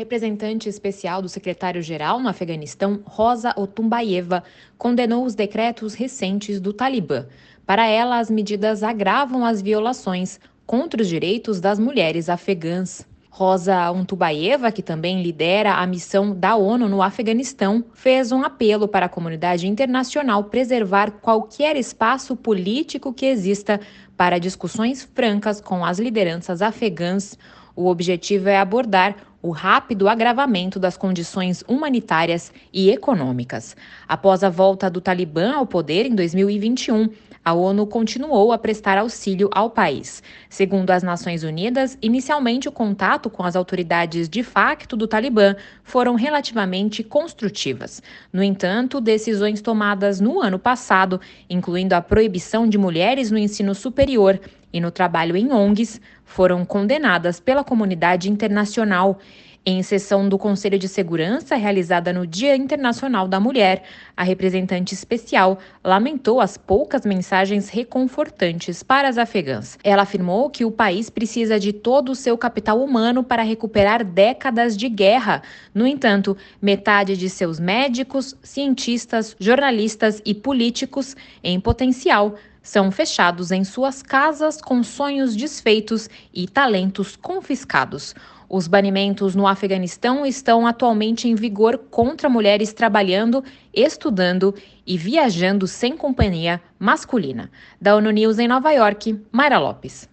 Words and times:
representante 0.00 0.66
especial 0.66 1.20
do 1.20 1.28
secretário-geral 1.28 2.20
no 2.20 2.28
Afeganistão, 2.28 3.00
Rosa 3.04 3.52
Otumbayeva, 3.54 4.42
condenou 4.78 5.26
os 5.26 5.34
decretos 5.34 5.92
recentes 5.92 6.58
do 6.58 6.72
Talibã. 6.72 7.26
Para 7.66 7.86
ela, 7.86 8.18
as 8.18 8.30
medidas 8.30 8.82
agravam 8.82 9.44
as 9.44 9.60
violações 9.60 10.40
contra 10.66 11.02
os 11.02 11.08
direitos 11.08 11.60
das 11.60 11.78
mulheres 11.78 12.30
afegãs. 12.30 13.06
Rosa 13.28 13.90
Untubaeva, 13.92 14.72
que 14.72 14.82
também 14.82 15.22
lidera 15.22 15.74
a 15.74 15.86
missão 15.86 16.34
da 16.34 16.56
ONU 16.56 16.88
no 16.88 17.02
Afeganistão, 17.02 17.84
fez 17.92 18.32
um 18.32 18.42
apelo 18.42 18.88
para 18.88 19.06
a 19.06 19.08
comunidade 19.08 19.68
internacional 19.68 20.44
preservar 20.44 21.10
qualquer 21.10 21.76
espaço 21.76 22.34
político 22.34 23.12
que 23.12 23.26
exista 23.26 23.80
para 24.16 24.38
discussões 24.38 25.04
francas 25.14 25.60
com 25.60 25.84
as 25.84 25.98
lideranças 25.98 26.60
afegãs. 26.60 27.38
O 27.74 27.86
objetivo 27.86 28.48
é 28.48 28.58
abordar 28.58 29.16
o 29.42 29.50
rápido 29.50 30.08
agravamento 30.08 30.78
das 30.78 30.96
condições 30.96 31.64
humanitárias 31.66 32.52
e 32.72 32.90
econômicas. 32.90 33.76
Após 34.06 34.44
a 34.44 34.50
volta 34.50 34.90
do 34.90 35.00
Talibã 35.00 35.54
ao 35.54 35.66
poder 35.66 36.04
em 36.04 36.14
2021, 36.14 37.08
a 37.42 37.54
ONU 37.54 37.86
continuou 37.86 38.52
a 38.52 38.58
prestar 38.58 38.98
auxílio 38.98 39.48
ao 39.52 39.70
país. 39.70 40.22
Segundo 40.50 40.90
as 40.90 41.02
Nações 41.02 41.42
Unidas, 41.42 41.96
inicialmente 42.02 42.68
o 42.68 42.72
contato 42.72 43.30
com 43.30 43.42
as 43.42 43.56
autoridades 43.56 44.28
de 44.28 44.42
facto 44.42 44.94
do 44.94 45.08
Talibã 45.08 45.56
foram 45.82 46.16
relativamente 46.16 47.02
construtivas. 47.02 48.02
No 48.30 48.42
entanto, 48.42 49.00
decisões 49.00 49.62
tomadas 49.62 50.20
no 50.20 50.42
ano 50.42 50.58
passado, 50.58 51.18
incluindo 51.48 51.94
a 51.94 52.02
proibição 52.02 52.68
de 52.68 52.76
mulheres 52.76 53.30
no 53.30 53.38
ensino 53.38 53.74
superior 53.74 54.38
e 54.72 54.80
no 54.80 54.90
trabalho 54.90 55.36
em 55.36 55.52
ONGs 55.52 56.00
foram 56.24 56.64
condenadas 56.64 57.40
pela 57.40 57.64
comunidade 57.64 58.30
internacional. 58.30 59.18
Em 59.64 59.82
sessão 59.82 60.26
do 60.26 60.38
Conselho 60.38 60.78
de 60.78 60.88
Segurança, 60.88 61.54
realizada 61.54 62.14
no 62.14 62.26
Dia 62.26 62.56
Internacional 62.56 63.28
da 63.28 63.38
Mulher, 63.38 63.82
a 64.16 64.24
representante 64.24 64.94
especial 64.94 65.58
lamentou 65.84 66.40
as 66.40 66.56
poucas 66.56 67.04
mensagens 67.04 67.68
reconfortantes 67.68 68.82
para 68.82 69.06
as 69.06 69.18
afegãs. 69.18 69.78
Ela 69.84 70.04
afirmou 70.04 70.48
que 70.48 70.64
o 70.64 70.70
país 70.70 71.10
precisa 71.10 71.60
de 71.60 71.74
todo 71.74 72.12
o 72.12 72.14
seu 72.14 72.38
capital 72.38 72.82
humano 72.82 73.22
para 73.22 73.42
recuperar 73.42 74.02
décadas 74.02 74.74
de 74.74 74.88
guerra. 74.88 75.42
No 75.74 75.86
entanto, 75.86 76.34
metade 76.60 77.14
de 77.14 77.28
seus 77.28 77.60
médicos, 77.60 78.34
cientistas, 78.42 79.36
jornalistas 79.38 80.22
e 80.24 80.34
políticos, 80.34 81.14
em 81.44 81.60
potencial, 81.60 82.34
são 82.62 82.90
fechados 82.90 83.50
em 83.50 83.64
suas 83.64 84.02
casas 84.02 84.60
com 84.60 84.82
sonhos 84.82 85.34
desfeitos 85.34 86.08
e 86.32 86.46
talentos 86.46 87.16
confiscados. 87.16 88.14
Os 88.52 88.66
banimentos 88.66 89.36
no 89.36 89.46
Afeganistão 89.46 90.26
estão 90.26 90.66
atualmente 90.66 91.28
em 91.28 91.36
vigor 91.36 91.78
contra 91.88 92.28
mulheres 92.28 92.72
trabalhando, 92.72 93.44
estudando 93.72 94.52
e 94.84 94.98
viajando 94.98 95.68
sem 95.68 95.96
companhia 95.96 96.60
masculina. 96.76 97.48
Da 97.80 97.94
ONU 97.94 98.10
News 98.10 98.40
em 98.40 98.48
Nova 98.48 98.72
York, 98.72 99.24
Mayra 99.30 99.58
Lopes. 99.58 100.09